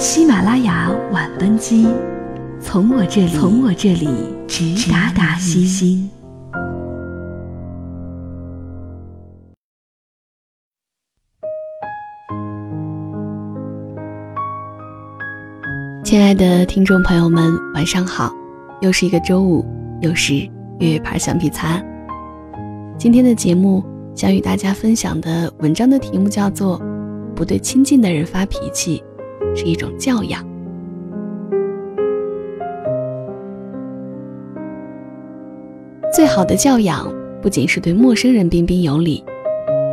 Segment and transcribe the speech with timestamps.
[0.00, 1.86] 喜马拉雅晚班机，
[2.58, 4.08] 从我这里，从我这里
[4.48, 6.08] 直达达西心。
[16.02, 18.32] 亲爱的听众朋友们，晚上好！
[18.80, 19.62] 又是一个周五，
[20.00, 20.34] 又是
[20.78, 21.78] 月月牌橡皮擦。
[22.96, 26.80] 今天的节目想与大家分享的文章的题目叫做
[27.34, 29.04] 《不对亲近的人发脾气
[29.54, 30.42] 是一种教养》。
[36.12, 39.24] 最好的教养不仅是对陌生人彬彬有礼，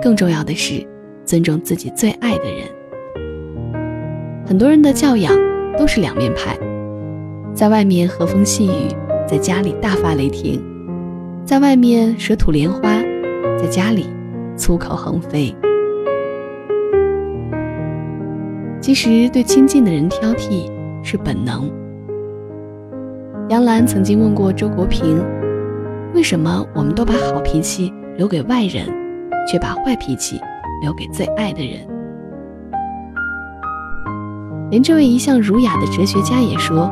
[0.01, 0.85] 更重要的是
[1.25, 2.63] 尊重自己最爱的人。
[4.45, 5.47] 很多人的教养。
[5.77, 6.57] 都是两面派，
[7.53, 8.89] 在外面和风细雨，
[9.27, 10.59] 在家里大发雷霆；
[11.45, 12.99] 在外面舌吐莲花，
[13.59, 14.07] 在家里
[14.55, 15.55] 粗口横飞。
[18.87, 20.71] 其实对亲近的人挑剔
[21.03, 21.69] 是本能。
[23.49, 25.21] 杨澜曾经问过周国平
[26.15, 28.87] ：“为什么我们都把好脾气留给外人，
[29.45, 30.39] 却把坏脾气
[30.81, 31.85] 留给最爱的人？”
[34.71, 36.89] 连这位一向儒雅的哲学家也说：“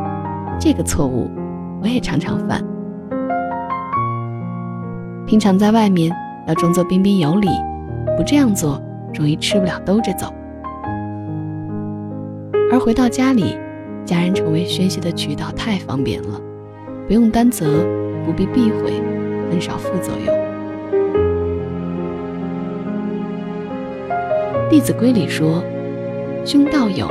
[0.59, 1.31] 这个错误，
[1.81, 2.61] 我也常常犯。
[5.25, 6.13] 平常在外面
[6.45, 7.47] 要装作彬彬有礼，
[8.17, 10.27] 不这样做容易吃不了兜着走；
[12.75, 13.57] 而回到家里，
[14.03, 16.41] 家人成为宣泄的渠道太方便了，
[17.07, 17.65] 不用担责，
[18.25, 19.01] 不必避讳，
[19.49, 20.35] 很少副作用。
[24.69, 25.63] 《弟子规》里说
[26.43, 27.07] ：‘兄道友。’”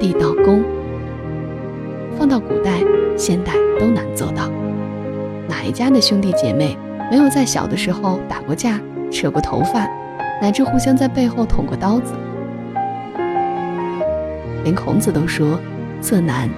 [0.00, 0.64] 弟道恭，
[2.18, 2.82] 放到古代、
[3.16, 4.50] 现代都难做到。
[5.48, 6.76] 哪一家的兄弟姐妹
[7.08, 8.80] 没有在小的时候打过架、
[9.12, 9.88] 扯过头发，
[10.42, 12.12] 乃至互相在背后捅过刀子？
[14.64, 15.60] 连孔子都说
[16.00, 16.48] “色难”，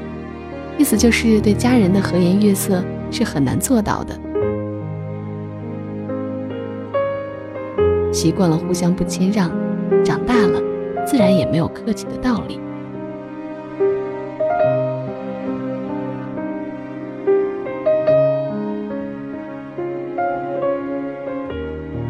[0.79, 4.19] 意思就是对家人的和颜悦色是很难做到的。
[8.13, 9.51] 习惯了互相不谦让，
[10.03, 10.63] 长大了
[11.05, 12.59] 自然也没有客气的道理。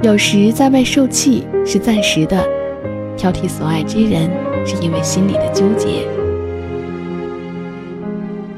[0.02, 2.46] 有时在外受气是暂时的，
[3.16, 4.31] 挑剔所爱之人
[4.66, 6.06] 是因为心里的纠结。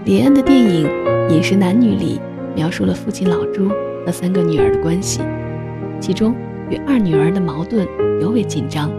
[0.04, 0.86] 李安的电影
[1.28, 2.20] 《饮食男女》里
[2.54, 3.68] 描述了父亲老朱
[4.04, 5.20] 和三个女儿的关系，
[6.00, 6.34] 其中
[6.70, 7.86] 与二女儿的矛盾
[8.20, 8.90] 尤为紧张。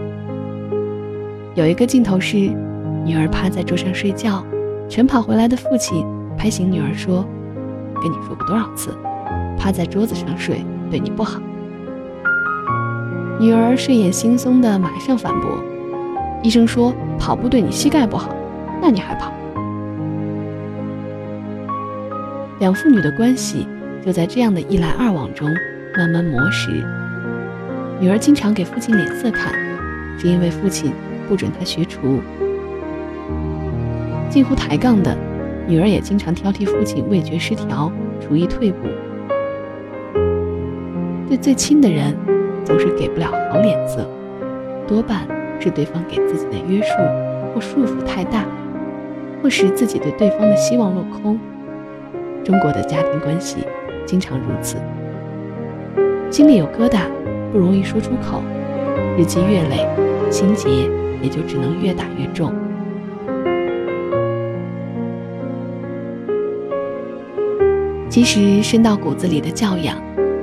[1.54, 2.36] 有一个镜头是
[3.04, 4.44] 女儿趴在桌上睡觉，
[4.88, 6.06] 晨跑回来的父亲
[6.38, 7.26] 拍醒女儿说
[8.00, 8.96] ：“跟你说过多少次，
[9.58, 11.42] 趴在桌子上睡对你不好。”
[13.40, 15.64] 女儿睡眼惺忪的马上反驳
[16.44, 18.36] ：“医生说跑步对你膝盖不好，
[18.82, 19.32] 那你还跑？”
[22.60, 23.66] 两父女的关系
[24.04, 25.48] 就在这样的一来二往中
[25.96, 26.84] 慢慢磨蚀。
[27.98, 29.54] 女儿经常给父亲脸色看，
[30.18, 30.92] 是因为父亲
[31.26, 32.20] 不准她学厨。
[34.28, 35.16] 近乎抬杠的，
[35.66, 37.90] 女儿也经常挑剔父亲味觉失调、
[38.20, 38.86] 厨艺退步。
[41.26, 42.14] 对最亲的人。
[42.64, 44.06] 总是给不了好脸色，
[44.86, 45.26] 多半
[45.58, 46.94] 是对方给自己的约束
[47.54, 48.44] 或束缚太大，
[49.42, 51.38] 或使自己对对方的希望落空。
[52.44, 53.58] 中国的家庭关系
[54.06, 54.76] 经常如此，
[56.30, 57.00] 心里有疙瘩，
[57.52, 58.42] 不容易说出口，
[59.18, 59.86] 日积月累，
[60.30, 60.68] 心结
[61.22, 62.52] 也就只能越打越重。
[68.08, 69.96] 其实深到骨子里的教养，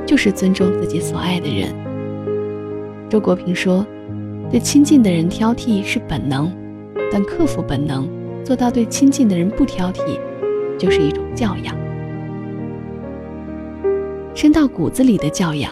[0.05, 1.86] 就是尊重自己所爱的人。
[3.09, 3.87] 周国平说
[4.51, 6.51] ：“对亲近的人挑剔是本能，
[7.09, 8.05] 但克服本能，
[8.43, 10.19] 做到对亲近的人不挑剔，
[10.77, 11.73] 就是一种教养。
[14.35, 15.71] 深到骨子里的教养，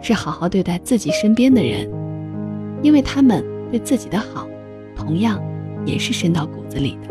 [0.00, 1.90] 是好好对待自己身边的人，
[2.82, 4.46] 因为他们对自己的好，
[4.94, 5.42] 同样
[5.84, 7.08] 也是深到骨子里的。”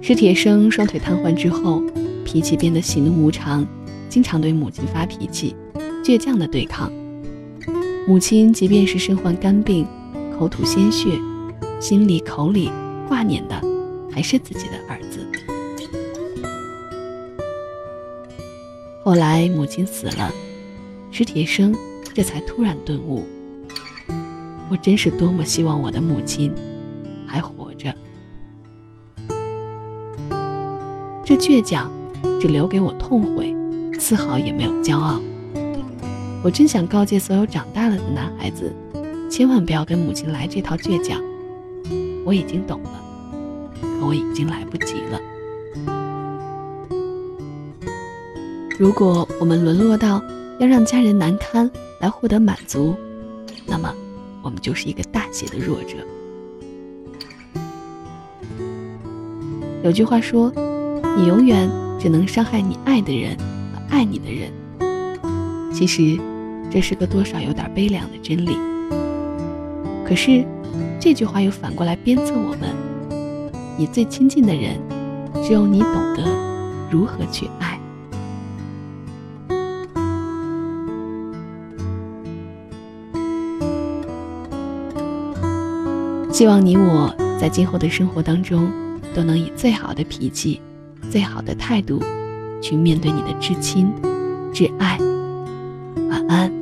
[0.00, 1.82] 史铁生双腿瘫痪之后。
[2.24, 3.66] 脾气变得喜怒无常，
[4.08, 5.54] 经常对母亲发脾气，
[6.02, 6.90] 倔强的对抗。
[8.06, 9.86] 母亲即便是身患肝病，
[10.38, 11.18] 口吐鲜血，
[11.80, 12.70] 心里口里
[13.06, 13.60] 挂念的
[14.10, 15.26] 还是自己的儿子。
[19.04, 20.32] 后来母亲死了，
[21.10, 21.74] 史铁生
[22.14, 23.24] 这才突然顿悟：
[24.68, 26.52] 我真是多么希望我的母亲
[27.26, 27.94] 还活着。
[31.24, 31.90] 这倔强。
[32.40, 33.54] 只留给我痛悔，
[33.98, 35.20] 丝毫也没有骄傲。
[36.42, 38.74] 我真想告诫所有长大了的男孩子，
[39.30, 41.20] 千万不要跟母亲来这套倔强。
[42.24, 43.02] 我已经懂了，
[43.80, 45.20] 可我已经来不及了。
[48.78, 50.20] 如果我们沦落到
[50.58, 51.70] 要让家人难堪
[52.00, 52.94] 来获得满足，
[53.66, 53.94] 那么
[54.42, 55.96] 我们就是一个大写的弱者。
[59.84, 60.52] 有句话说
[61.16, 61.68] ：“你永远
[62.02, 64.50] 只能伤害你爱的人和爱你的人。”
[65.72, 66.18] 其实。
[66.74, 68.56] 这是个多少有点悲凉的真理。
[70.06, 70.42] 可是，
[70.98, 72.74] 这句话又反过来鞭策我们：
[73.76, 74.80] 你最亲近的人，
[75.44, 76.24] 只有你懂得
[76.90, 77.78] 如何去爱。
[86.32, 88.72] 希望你我在今后的生活当中，
[89.14, 90.58] 都能以最好的脾气、
[91.12, 92.02] 最好的态度，
[92.62, 93.92] 去面对你的至亲、
[94.50, 94.96] 至爱。
[96.08, 96.61] 晚安。